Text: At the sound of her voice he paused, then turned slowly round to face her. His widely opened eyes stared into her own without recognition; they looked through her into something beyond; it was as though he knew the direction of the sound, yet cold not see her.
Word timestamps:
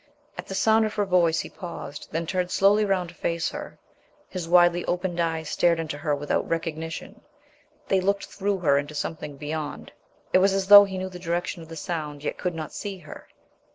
At 0.35 0.47
the 0.47 0.55
sound 0.55 0.83
of 0.87 0.95
her 0.95 1.05
voice 1.05 1.41
he 1.41 1.49
paused, 1.51 2.07
then 2.09 2.25
turned 2.25 2.49
slowly 2.49 2.83
round 2.85 3.09
to 3.09 3.15
face 3.15 3.51
her. 3.51 3.77
His 4.29 4.47
widely 4.49 4.83
opened 4.85 5.19
eyes 5.19 5.49
stared 5.49 5.79
into 5.79 5.99
her 5.99 6.11
own 6.13 6.19
without 6.19 6.49
recognition; 6.49 7.21
they 7.87 8.01
looked 8.01 8.25
through 8.25 8.57
her 8.61 8.79
into 8.79 8.95
something 8.95 9.37
beyond; 9.37 9.91
it 10.33 10.39
was 10.39 10.53
as 10.53 10.65
though 10.69 10.85
he 10.85 10.97
knew 10.97 11.09
the 11.09 11.19
direction 11.19 11.61
of 11.61 11.69
the 11.69 11.75
sound, 11.75 12.23
yet 12.23 12.39
cold 12.39 12.55
not 12.55 12.73
see 12.73 12.97
her. 12.97 13.27